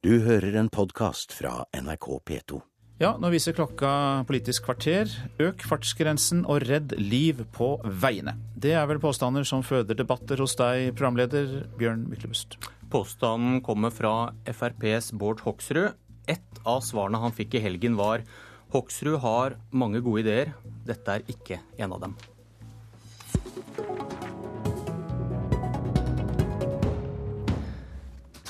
[0.00, 2.58] Du hører en podkast fra NRK P2.
[3.02, 3.90] Ja, nå viser klokka
[4.24, 5.10] Politisk kvarter.
[5.44, 7.68] Øk fartsgrensen og redd liv på
[8.00, 8.32] veiene.
[8.56, 12.56] Det er vel påstander som føder debatter hos deg, programleder Bjørn Myklebust.
[12.88, 14.14] Påstanden kommer fra
[14.48, 15.92] FrPs Bård Hoksrud.
[16.24, 18.24] Et av svarene han fikk i helgen var
[18.72, 20.56] Hoksrud har mange gode ideer.
[20.88, 22.16] Dette er ikke en av dem.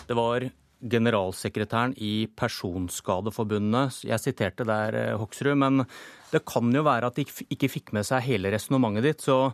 [0.06, 0.46] Det var
[0.80, 4.00] generalsekretæren i Personskadeforbundet.
[4.08, 5.84] Jeg siterte der eh, Hoksrud, men
[6.32, 9.26] det kan jo være at de ikke fikk med seg hele resonnementet ditt.
[9.26, 9.52] Så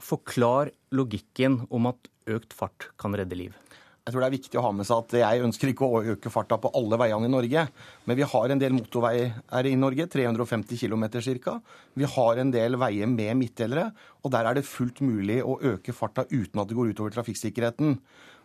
[0.00, 3.56] forklar logikken om at økt fart kan redde liv.
[4.00, 6.32] Jeg tror det er viktig å ha med seg at jeg ønsker ikke å øke
[6.32, 7.66] farta på alle veiene i Norge.
[8.08, 11.04] Men vi har en del motorveier i Norge, 350 km
[11.44, 11.58] ca.
[12.00, 13.90] Vi har en del veier med midtdelere,
[14.24, 18.00] og der er det fullt mulig å øke farta uten at det går utover trafikksikkerheten.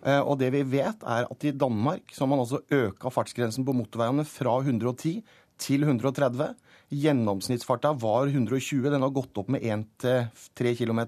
[0.05, 3.65] Eh, og det vi vet, er at i Danmark så har man altså øka fartsgrensen
[3.65, 5.23] på motorveiene fra 110
[5.61, 6.51] til 130.
[6.93, 8.91] Gjennomsnittsfarta var 120.
[8.91, 11.01] Den har gått opp med 1-3 km.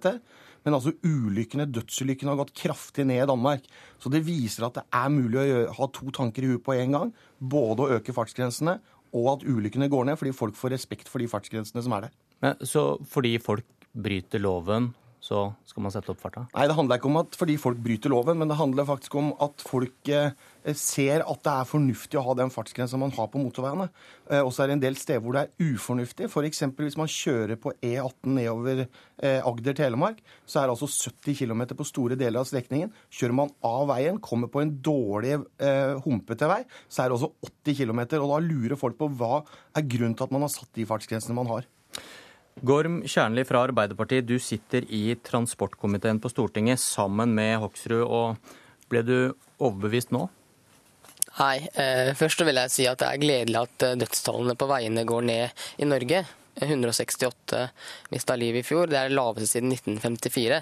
[0.68, 3.64] Men altså ulykkene, dødsulykkene, har gått kraftig ned i Danmark.
[4.04, 6.98] Så det viser at det er mulig å ha to tanker i huet på en
[6.98, 7.14] gang.
[7.40, 8.76] Både å øke fartsgrensene
[9.16, 12.18] og at ulykkene går ned, fordi folk får respekt for de fartsgrensene som er der.
[12.44, 13.64] Men, så fordi folk
[13.96, 14.92] bryter loven,
[15.28, 16.46] så skal man sette opp farta?
[16.54, 19.34] Nei, det handler ikke om at fordi folk bryter loven, men det handler faktisk om
[19.44, 20.32] at folk eh,
[20.72, 23.90] ser at det er fornuftig å ha den fartsgrensa man har på motorveiene.
[24.30, 26.30] Eh, og så er det en del steder hvor det er ufornuftig.
[26.32, 26.64] F.eks.
[26.78, 31.90] hvis man kjører på E18 nedover eh, Agder-Telemark, så er det altså 70 km på
[31.90, 32.94] store deler av strekningen.
[33.12, 35.42] Kjører man av veien, kommer på en dårlig
[36.06, 38.02] humpete vei, så er det også 80 km.
[38.22, 39.42] Og da lurer folk på hva
[39.76, 41.68] er grunnen til at man har satt de fartsgrensene man har.
[42.66, 48.02] Gorm Kjernli fra Arbeiderpartiet, du sitter i transportkomiteen på Stortinget sammen med Hoksrud.
[48.02, 49.18] og Ble du
[49.60, 50.24] overbevist nå?
[51.38, 51.68] Nei.
[51.78, 55.28] Eh, først vil jeg si at det er gledelig at eh, dødstallene på veiene går
[55.30, 56.24] ned i Norge.
[56.58, 57.60] 168
[58.10, 58.90] mista livet i fjor.
[58.90, 60.58] Det er det laveste siden 1954.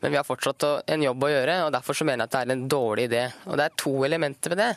[0.00, 2.40] Men vi har fortsatt en jobb å gjøre, og derfor så mener jeg at det
[2.40, 3.26] er en dårlig idé.
[3.50, 4.72] Og Det er to elementer ved det.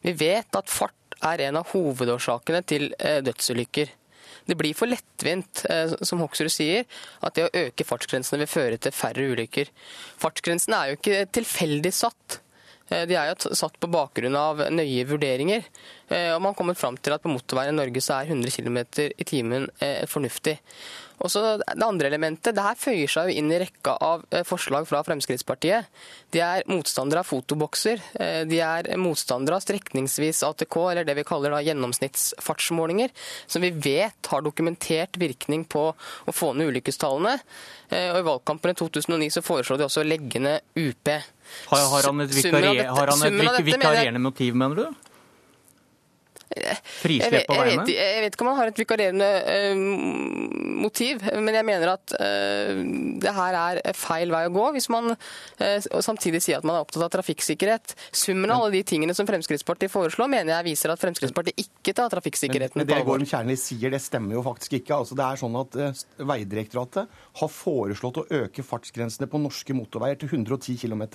[0.00, 3.99] Vi vet at fart er en av hovedårsakene til eh, dødsulykker.
[4.50, 6.86] Det blir for lettvint, eh, som Hoksrud sier,
[7.22, 9.70] at det å øke fartsgrensene vil føre til færre ulykker.
[10.18, 12.40] Fartsgrensene er jo ikke tilfeldig satt.
[12.90, 15.68] Eh, de er jo satt på bakgrunn av nøye vurderinger.
[16.10, 18.50] Eh, og man har kommet fram til at på motorveien i Norge så er 100
[18.58, 18.80] km
[19.14, 19.70] i timen
[20.10, 20.58] fornuftig.
[21.20, 24.44] Og så Det andre elementet det her føyer seg jo inn i rekka av eh,
[24.46, 25.88] forslag fra Fremskrittspartiet.
[26.32, 28.00] De er motstandere av fotobokser.
[28.14, 33.12] Eh, de er motstandere av strekningsvis ATK, eller det vi kaller da gjennomsnittsfartsmålinger,
[33.46, 37.36] som vi vet har dokumentert virkning på å få ned ulykkestallene.
[37.90, 41.12] Eh, og I valgkampen i 2009 så foreslår de også å legge ned UP.
[41.68, 42.32] Har, har han et,
[43.66, 45.09] vikarierende motiv, mener du?
[46.50, 47.70] Frislipp på veiene?
[47.70, 49.82] Jeg vet, jeg vet, ikke om han har et vikarierende uh,
[50.82, 52.80] motiv, men jeg mener at uh,
[53.22, 54.64] det her er feil vei å gå.
[54.74, 57.94] Hvis man uh, samtidig sier at man er opptatt av trafikksikkerhet.
[58.10, 62.10] Summen av alle de tingene som Fremskrittspartiet foreslår, mener jeg viser at Fremskrittspartiet ikke tar
[62.16, 64.98] trafikksikkerheten men, men det Gorm Kjernli sier, det stemmer jo faktisk ikke.
[64.98, 65.78] Altså, det er sånn at
[66.18, 71.06] Veidirektoratet har foreslått å øke fartsgrensene på norske motorveier til 110 km.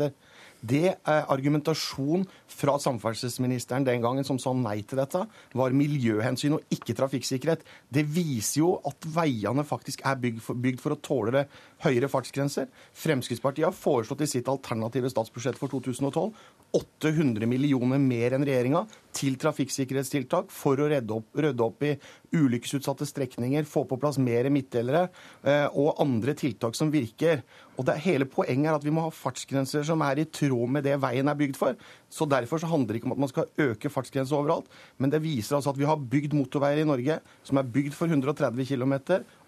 [0.66, 5.25] Det er argumentasjon fra samferdselsministeren den gangen som sa nei til dette,
[5.58, 7.66] var miljøhensyn og ikke trafikksikkerhet.
[7.90, 11.46] Det viser jo at veiene faktisk er bygd for, bygd for å tåle
[11.86, 12.68] høyere fartsgrenser.
[12.98, 16.32] Fremskrittspartiet har foreslått i sitt alternative statsbudsjett for 2012
[16.76, 18.82] 800 millioner mer enn regjeringa
[19.16, 21.94] til trafikksikkerhetstiltak for å redde opp, rydde opp i
[22.36, 25.06] ulykkesutsatte strekninger, få på plass mer midtdelere
[25.48, 27.46] eh, og andre tiltak som virker.
[27.76, 30.86] Og det Hele poenget er at vi må ha fartsgrenser som er i tråd med
[30.88, 31.80] det veien er bygd for.
[32.12, 34.68] Så Derfor så handler det ikke om at man skal øke fartsgrenser overalt,
[35.00, 38.12] men det viser altså at vi har bygd motorveier i Norge som er bygd for
[38.12, 38.96] 130 km,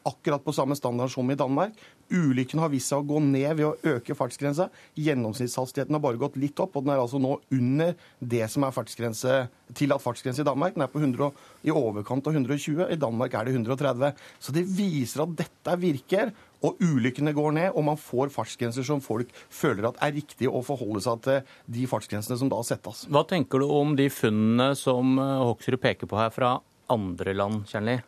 [0.08, 1.76] akkurat på samme standard som i Danmark.
[2.08, 4.70] Ulykken har vist seg å gå ned ved å øke fartsgrensa.
[4.96, 8.76] Gjennomsnittshastigheten har bare gått litt opp, og den er altså nå under det som er
[8.76, 9.40] fartsgrense,
[9.76, 10.78] tillatt fartsgrense i Danmark.
[10.78, 11.32] Den er på 100,
[11.68, 12.86] i overkant av 120.
[12.88, 14.24] I Danmark er det 130.
[14.40, 16.32] Så det viser at dette virker.
[16.66, 20.64] Og ulykkene går ned, og man får fartsgrenser som folk føler at er riktig å
[20.66, 23.06] forholde seg til de fartsgrensene som da settes.
[23.12, 26.56] Hva tenker du om de funnene som Hoksrud peker på her fra
[26.90, 28.00] andre land, Kjernli?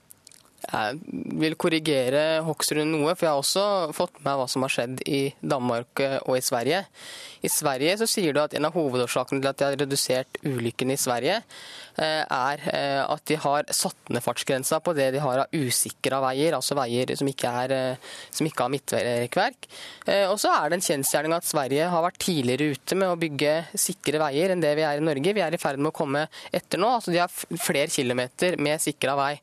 [0.60, 1.00] Jeg
[1.40, 5.22] vil korrigere Hoksrud noe, for jeg har også fått med hva som har skjedd i
[5.40, 6.84] Danmark og i Sverige.
[7.42, 10.96] I Sverige så sier du at en av hovedårsakene til at de har redusert ulykkene
[10.96, 11.38] i Sverige,
[12.00, 16.20] eh, er eh, at de har satt ned fartsgrensa på det de har av usikra
[16.26, 19.70] veier, altså veier som ikke, er, eh, som ikke har midtrekkverk.
[20.10, 23.52] Og så er det en kjensgjerning at Sverige har vært tidligere ute med å bygge
[23.78, 25.36] sikre veier enn det vi er i Norge.
[25.38, 26.24] Vi er i ferd med å komme
[26.56, 26.90] etter nå.
[26.96, 27.30] altså De har
[27.62, 29.36] flere kilometer med sikra vei.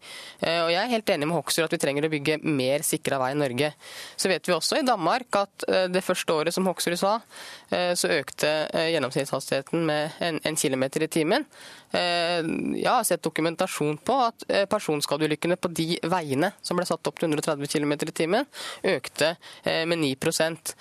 [0.43, 3.33] Og jeg er helt enig med Hoksrud at vi trenger å bygge mer sikra vei
[3.35, 3.73] i Norge.
[4.17, 7.19] Så vet vi også i Danmark at det første året, som Hoksrud sa,
[7.71, 11.45] Eh, så økte eh, gjennomsnittshastigheten med en, en kilometer i timen.
[11.91, 12.39] Eh,
[12.79, 17.33] jeg har sett dokumentasjon på at personskadeulykkene på de veiene som ble satt opp til
[17.33, 18.47] 130 km i timen,
[18.87, 19.33] økte
[19.65, 20.73] med 9%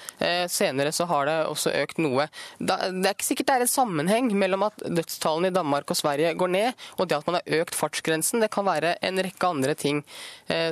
[0.51, 2.27] Senere så har det også økt noe.
[2.59, 6.33] Det er ikke sikkert det er en sammenheng mellom at dødstallene i Danmark og Sverige
[6.37, 8.43] går ned, og det at man har økt fartsgrensen.
[8.43, 10.03] Det kan være en rekke andre ting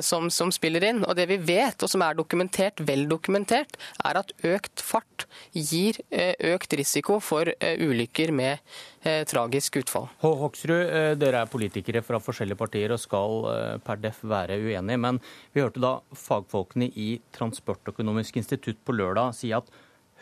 [0.06, 1.02] som, som spiller inn.
[1.04, 3.76] Og det vi vet, og som er dokumentert, vel dokumentert,
[4.06, 8.60] er at økt fart gir Eh, økt risiko for eh, ulykker med
[9.02, 10.06] eh, tragisk utfall.
[10.22, 10.30] H.
[10.40, 13.48] Hoksrud, dere er politikere fra forskjellige partier og skal
[13.84, 15.00] per def være uenige.
[15.00, 15.18] Men
[15.54, 19.68] vi hørte da fagfolkene i Transportøkonomisk institutt på lørdag si at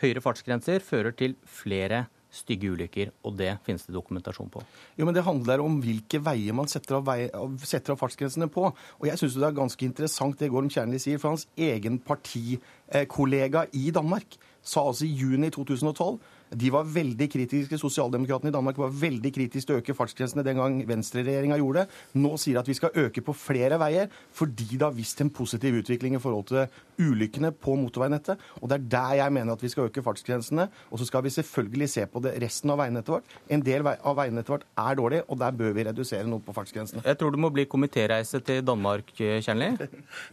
[0.01, 4.63] høyere fartsgrenser fører til flere stygge ulykker, og det finnes det dokumentasjon på.
[4.97, 7.29] Jo, men Det handler om hvilke veier man setter av, vei,
[7.63, 8.65] setter av fartsgrensene på.
[8.73, 13.67] Og jeg syns det er ganske interessant det Gorm Kjernli sier, for hans egen partikollega
[13.77, 16.17] i Danmark sa altså i juni 2012
[16.59, 17.79] de var veldig kritiske.
[17.81, 22.01] Sosialdemokratene i Danmark var veldig kritiske til å øke fartsgrensene den gang venstreregjeringa gjorde det.
[22.19, 25.31] Nå sier de at vi skal øke på flere veier, fordi det har vist en
[25.33, 26.65] positiv utvikling i forhold til
[27.01, 28.41] ulykkene på motorveinettet.
[28.61, 30.67] Og det er der jeg mener at vi skal øke fartsgrensene.
[30.91, 33.37] Og så skal vi selvfølgelig se på det resten av veinettet vårt.
[33.49, 37.03] En del av veinettet vårt er dårlig, og der bør vi redusere noe på fartsgrensene.
[37.05, 39.71] Jeg tror det må bli komitéreise til Danmark, Kjernli?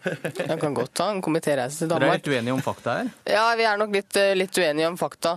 [0.05, 2.11] Jeg kan godt ta en komitéreise til Danmark.
[2.11, 3.13] Dere er litt uenige om fakta her?
[3.29, 5.37] Ja, vi er nok litt, eh, litt uenige om fakta.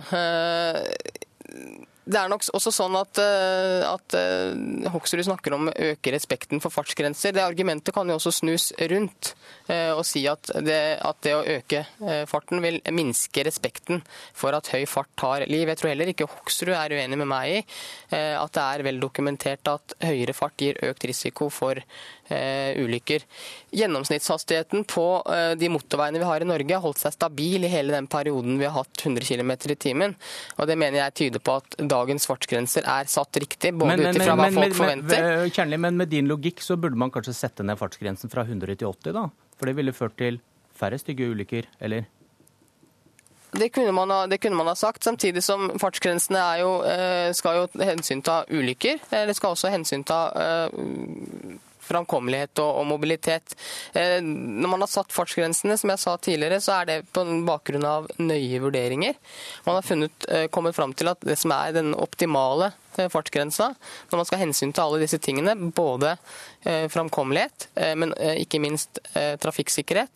[0.74, 6.12] Uh, Det er nok også sånn at, eh, at eh, Hoksrud snakker om å øke
[6.12, 7.32] respekten for fartsgrenser.
[7.32, 9.30] Det argumentet kan jo også snus rundt
[9.72, 11.80] eh, og si at det, at det, å øke
[12.28, 14.02] farten vil minske respekten
[14.36, 15.64] for at høy fart tar liv.
[15.70, 17.62] Jeg tror heller ikke Hoksrud er uenig med meg i
[18.12, 21.80] at det er vel dokumentert at høyere fart gir økt risiko for
[22.30, 23.24] ulykker.
[23.74, 25.04] Gjennomsnittshastigheten på
[25.60, 28.68] de motorveiene vi har i Norge har holdt seg stabil i hele den perioden vi
[28.68, 30.16] har hatt 100 km i timen.
[30.58, 34.36] Og Det mener jeg tyder på at dagens fartsgrenser er satt riktig, både ut ifra
[34.38, 35.30] hva folk forventer.
[35.54, 38.90] Kjernlig, men med din logikk så burde man kanskje sette ned fartsgrensen fra 100 til
[38.90, 39.28] 80, da?
[39.58, 40.40] For det ville ført til
[40.74, 42.08] færre stygge ulykker, eller?
[43.54, 47.60] Det kunne, man ha, det kunne man ha sagt, samtidig som fartsgrensene jo, eh, skal
[47.60, 48.98] jo hensynta ulykker.
[49.14, 50.18] Det skal også hensynta
[51.86, 53.56] framkommelighet og, og mobilitet.
[53.92, 57.86] Eh, når man har satt fartsgrensene, som jeg sa tidligere, så er det på bakgrunn
[57.88, 59.18] av nøye vurderinger.
[59.66, 63.70] Man har funnet, eh, kommet fram til at det som er den optimale eh, fartsgrensa,
[64.10, 66.16] når man skal hensynta alle disse tingene, både
[66.64, 70.10] eh, framkommelighet, eh, men eh, ikke minst trafikksikkerhet,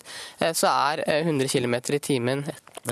[0.57, 2.43] så er 100 km i timen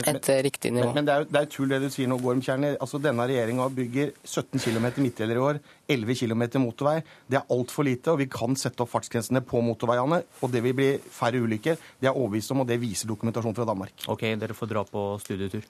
[0.02, 0.90] et riktig nivå.
[0.90, 2.72] Men, men det, er jo, det er tull det du sier nå, Gorm Kjerni.
[2.82, 5.60] Altså, denne regjeringa bygger 17 km midtdeler i år,
[5.96, 6.98] 11 km motorvei.
[7.30, 10.22] Det er altfor lite, og vi kan sette opp fartsgrensene på motorveiene.
[10.42, 11.80] Og det vil bli færre ulykker.
[12.00, 13.96] Det er overbevist om, og det viser dokumentasjon fra Danmark.
[14.12, 15.66] Ok, dere får dra på studietur.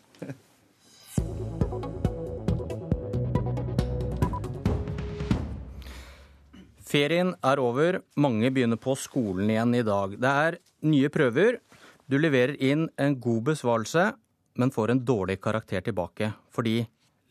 [6.86, 10.12] Ferien er over, mange begynner på skolen igjen i dag.
[10.22, 11.58] Det er nye prøver,
[12.06, 14.12] du leverer inn en god besvarelse,
[14.56, 16.78] men får en dårlig karakter tilbake fordi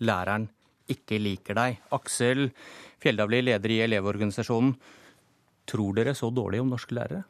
[0.04, 0.50] læreren
[0.92, 1.80] ikke liker deg.
[1.96, 2.50] Aksel
[3.02, 4.76] Fjelldavli, leder i Elevorganisasjonen.
[5.66, 7.24] Tror dere så dårlig om norske lærere?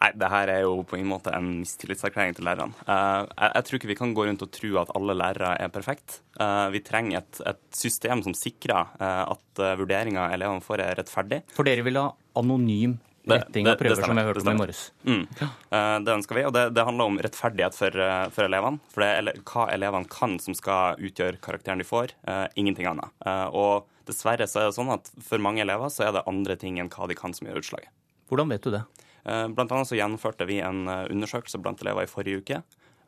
[0.00, 2.72] Nei, det her er jo på en måte en mistillitserklæring til lærerne.
[2.86, 6.22] Uh, jeg, tror ikke vi kan gå rundt og tro at alle lærere er perfekte.
[6.40, 11.42] Uh, vi trenger et, et, system som sikrer uh, at vurderinga elevene får, er rettferdig.
[11.52, 12.08] For dere vil ha
[12.40, 12.96] anonym
[13.28, 14.82] retting av prøver, som jeg hørte om i morges.
[15.04, 15.22] Mm.
[15.40, 18.80] Uh, det ønsker vi, og det, det handler om rettferdighet for, uh, for elevene.
[18.94, 23.12] For det er hva elevene kan som skal utgjøre karakteren de får, uh, ingenting annet.
[23.52, 26.80] og dessverre så er det sånn at for mange elever så er det andre ting
[26.80, 27.92] enn hva de kan som gjør utslaget.
[28.30, 28.82] Hvordan vet du det?
[29.22, 32.60] Blant annet så gjennomførte vi en undersøkelse blant elever i forrige uke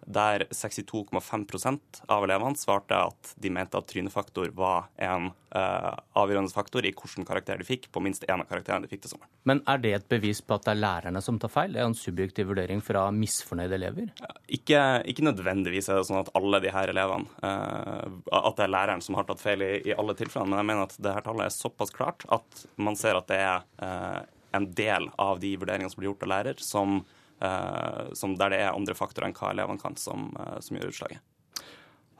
[0.06, 6.86] der 62,5% av elevene svarte at de mente at trynefaktor var en uh, avgjørende faktor
[6.86, 9.30] i hvilken karakter de fikk på minst én av karakterene de fikk til sommeren.
[9.48, 11.76] Men er det et bevis på at det er lærerne som tar feil?
[11.76, 14.12] Det er en subjektiv vurdering fra misfornøyde elever?
[14.50, 18.74] Ikke, ikke, nødvendigvis er det sånn at alle de her elevene uh, At det er
[18.74, 21.26] læreren som har tatt feil i, i alle tilfellene, men jeg mener at det her
[21.26, 25.54] tallet er såpass klart at man ser at det er uh, en del av de
[25.56, 29.50] vurderingene som blir gjort av lærer, som, som der det er andre faktorer enn hva
[29.50, 30.30] elevene kan, som,
[30.62, 31.22] som gjør utslaget.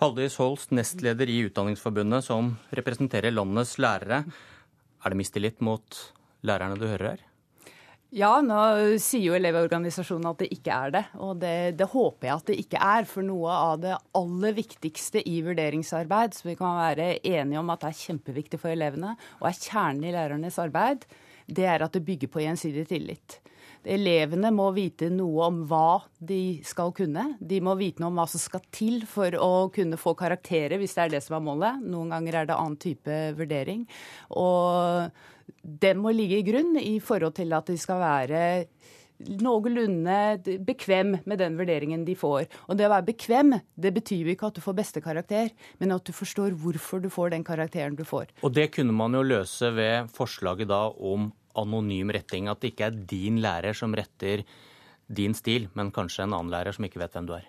[0.03, 4.25] Haldis Holst, nestleder i Utdanningsforbundet, som representerer landets lærere.
[5.03, 5.99] Er det mistillit mot
[6.43, 7.29] lærerne du hører her?
[8.13, 8.59] Ja, nå
[9.01, 11.03] sier jo Elevorganisasjonen at det ikke er det.
[11.23, 13.07] Og det, det, håper jeg at det ikke er.
[13.09, 17.87] For noe av det aller viktigste i vurderingsarbeid, som vi kan være enige om at
[17.89, 21.07] er kjempeviktig for elevene, og er kjernen i lærernes arbeid,
[21.49, 23.39] det er at det bygger på gjensidig tillit.
[23.83, 27.33] Elevene må vite noe om hva de skal kunne.
[27.41, 30.95] De må vite noe om hva som skal til for å kunne få karakterer, hvis
[30.97, 31.83] det er det som er målet.
[31.83, 33.85] Noen ganger er det annen type vurdering.
[34.39, 35.11] Og
[35.63, 38.43] det må ligge i grunn i forhold til at de skal være
[39.43, 42.49] noenlunde bekvem med den vurderingen de får.
[42.69, 45.95] Og det å være bekvem, det betyr jo ikke at du får beste karakter, men
[45.95, 48.33] at du forstår hvorfor du får den karakteren du får.
[48.43, 52.51] Og det kunne man jo løse ved forslaget da om anonym retting.
[52.51, 54.47] At det ikke er din lærer som retter
[55.13, 57.49] din stil, men kanskje en annen lærer som ikke vet hvem du er?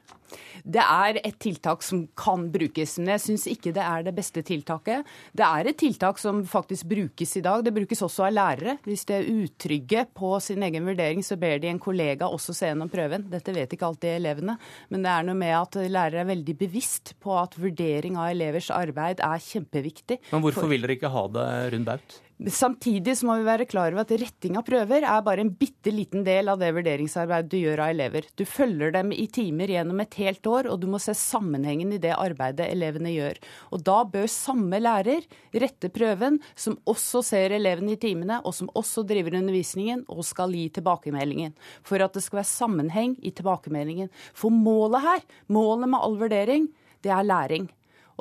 [0.66, 4.42] Det er et tiltak som kan brukes, men jeg syns ikke det er det beste
[4.46, 5.06] tiltaket.
[5.36, 7.62] Det er et tiltak som faktisk brukes i dag.
[7.66, 8.78] Det brukes også av lærere.
[8.88, 12.72] Hvis de er utrygge på sin egen vurdering, så ber de en kollega også se
[12.72, 13.28] gjennom prøven.
[13.30, 14.58] Dette vet ikke alltid elevene,
[14.90, 18.72] men det er noe med at lærere er veldig bevisst på at vurdering av elevers
[18.74, 20.22] arbeid er kjempeviktig.
[20.34, 22.23] Men hvorfor vil dere ikke ha det rundt baut?
[22.42, 25.92] Samtidig så må vi være klar over at retting av prøver er bare en bitte
[25.94, 28.26] liten del av det vurderingsarbeidet du gjør av elever.
[28.36, 32.02] Du følger dem i timer gjennom et helt år, og du må se sammenhengen i
[32.02, 33.38] det arbeidet elevene gjør.
[33.72, 35.24] Og da bør samme lærer
[35.62, 40.58] rette prøven, som også ser elevene i timene, og som også driver undervisningen og skal
[40.58, 41.54] gi tilbakemeldingen.
[41.86, 44.12] For at det skal være sammenheng i tilbakemeldingen.
[44.34, 45.24] For målet her,
[45.54, 46.68] målet med all vurdering,
[47.06, 47.70] det er læring.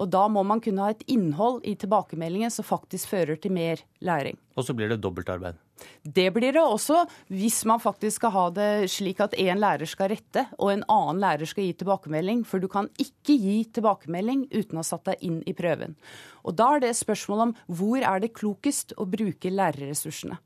[0.00, 3.82] Og da må man kunne ha et innhold i tilbakemeldingen som faktisk fører til mer
[4.00, 4.38] læring.
[4.56, 5.58] Og så blir det dobbeltarbeid?
[6.02, 7.00] Det blir det også
[7.32, 11.22] hvis man faktisk skal ha det slik at én lærer skal rette og en annen
[11.22, 12.44] lærer skal gi tilbakemelding.
[12.46, 15.96] For du kan ikke gi tilbakemelding uten å ha satt deg inn i prøven.
[16.46, 20.38] Og da er det spørsmålet om hvor er det klokest å bruke lærerressursene.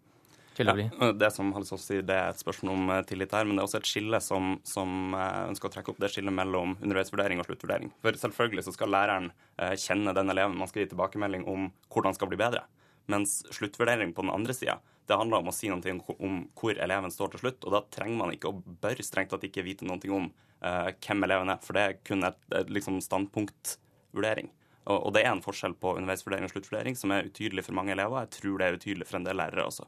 [1.00, 3.64] Ja, det som Halsås sier, det er et spørsmål om eh, tillit her, men det
[3.64, 6.00] er også et skille som, som ønsker å trekke opp.
[6.02, 7.92] Det skillet mellom underveisvurdering og sluttvurdering.
[8.04, 12.12] For selvfølgelig så skal læreren eh, kjenne den eleven man skal gi tilbakemelding om hvordan
[12.12, 12.64] han skal bli bedre.
[13.12, 17.12] Mens sluttvurdering på den andre sida, det handler om å si noe om hvor eleven
[17.14, 17.66] står til slutt.
[17.66, 20.30] Og da trenger man ikke, og bør strengt tatt ikke vite noe om
[20.64, 24.50] uh, hvem eleven er, for det er kun et, et liksom standpunktvurdering.
[24.86, 27.94] Og, og, det er en forskjell på underveisvurdering og sluttvurdering som er utydelig for mange
[27.94, 28.26] elever.
[28.26, 29.86] Jeg tror det er utydelig for en del lærere også.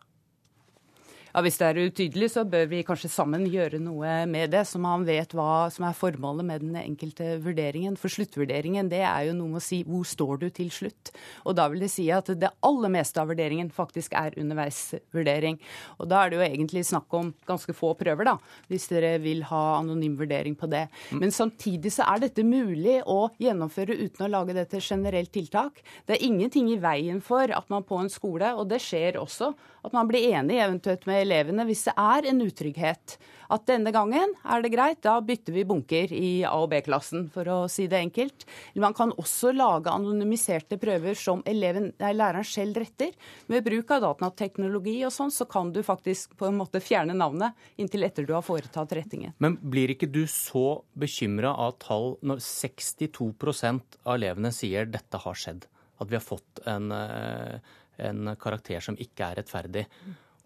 [1.39, 4.81] Ja, Hvis det er utydelig, så bør vi kanskje sammen gjøre noe med det, så
[4.83, 7.95] man vet hva som er formålet med den enkelte vurderingen.
[7.95, 11.13] For sluttvurderingen det er jo noe med å si hvor står du til slutt.
[11.47, 15.61] Og da vil det si at det aller meste av vurderingen faktisk er underveisvurdering.
[16.03, 18.35] Og da er det jo egentlig snakk om ganske få prøver, da,
[18.67, 20.89] hvis dere vil ha anonym vurdering på det.
[21.15, 25.85] Men samtidig så er dette mulig å gjennomføre uten å lage det til generelt tiltak.
[26.03, 29.55] Det er ingenting i veien for at man på en skole, og det skjer også,
[29.87, 33.19] at man blir enig eventuelt med elevene hvis det er en utrygghet.
[33.49, 37.49] At denne gangen er det greit, da bytter vi bunker i A- og B-klassen, for
[37.49, 38.45] å si det enkelt.
[38.77, 43.15] Man kan også lage anonymiserte prøver som eleven, nei, læreren selv retter.
[43.49, 47.57] Med bruk av datateknologi og sånn, så kan du faktisk på en måte fjerne navnet
[47.81, 49.33] inntil etter du har foretatt rettingen.
[49.41, 55.41] Men blir ikke du så bekymra av tall når 62% av elevene sier dette har
[55.41, 55.65] skjedd?
[55.99, 59.85] At vi har fått en eh, en karakter som ikke er rettferdig.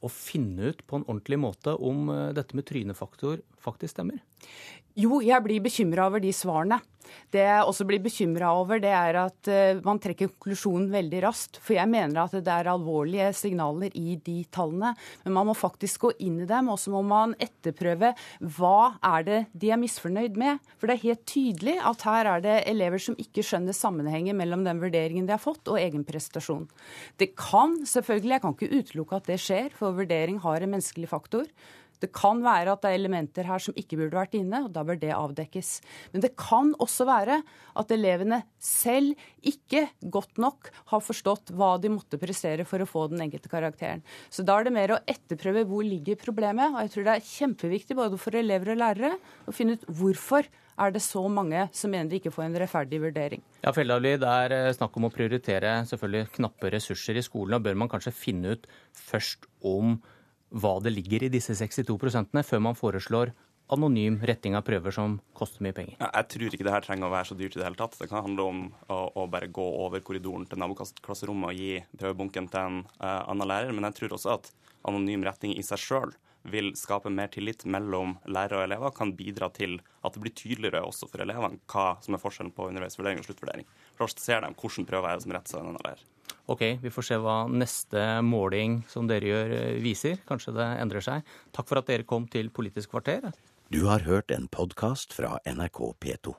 [0.02, 4.20] Å finne ut på en ordentlig måte om eh, dette med trynefaktor faktisk stemmer?
[4.98, 6.82] Jo, jeg blir bekymra over de svarene.
[7.32, 11.58] Det jeg også blir bekymra over, det er at uh, man trekker konklusjonen veldig raskt.
[11.64, 14.92] For jeg mener at det er alvorlige signaler i de tallene.
[15.24, 18.12] Men man må faktisk gå inn i dem, og så må man etterprøve
[18.56, 18.76] hva
[19.14, 20.60] er det de er misfornøyd med.
[20.76, 24.64] For det er helt tydelig at her er det elever som ikke skjønner sammenhengen mellom
[24.68, 26.68] den vurderingen de har fått, og egen prestasjon.
[27.20, 31.10] Det kan selvfølgelig, jeg kan ikke utelukke at det skjer, for vurdering har en menneskelig
[31.12, 31.48] faktor.
[32.02, 34.84] Det kan være at det er elementer her som ikke burde vært inne, og da
[34.86, 35.72] bør det avdekkes.
[36.14, 37.40] Men det kan også være
[37.78, 43.06] at elevene selv ikke godt nok har forstått hva de måtte prestere for å få
[43.12, 44.02] den enkelte karakteren.
[44.32, 46.74] Så da er det mer å etterprøve hvor ligger problemet.
[46.74, 49.16] Og jeg tror det er kjempeviktig både for elever og lærere
[49.46, 53.00] å finne ut hvorfor er det så mange som mener de ikke får en rettferdig
[53.02, 53.42] vurdering.
[53.64, 57.58] Ja, Feldavli, Det er eh, snakk om å prioritere selvfølgelig knappe ressurser i skolen.
[57.58, 58.66] og Bør man kanskje finne ut
[58.96, 59.98] først om
[60.52, 63.32] hva det ligger i disse 62% før man foreslår
[63.72, 65.96] anonym retting av prøver som koster mye penger?
[66.00, 67.96] Jeg tror ikke det her trenger å være så dyrt i det hele tatt.
[68.00, 72.50] Det kan handle om å, å bare gå over korridoren til naboklasserommet og gi prøvebunken
[72.52, 73.72] til en uh, annen lærer.
[73.72, 74.52] Men jeg tror også at
[74.88, 76.12] anonym retting i seg sjøl
[76.52, 80.82] vil skape mer tillit mellom lærere og elever, kan bidra til at det blir tydeligere
[80.82, 83.68] også for elevene hva som er forskjellen på underveisvurdering og sluttvurdering.
[83.98, 86.02] Først ser de hvordan prøver er det som retter seg en lærer.
[86.52, 90.20] Ok, vi får se hva neste måling som dere gjør, eh, viser.
[90.28, 91.34] Kanskje det endrer seg.
[91.52, 93.32] Takk for at dere kom til Politisk kvarter.
[93.72, 96.34] Du har hørt en podkast fra NRK P2.